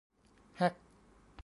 [0.57, 0.73] แฮ็ก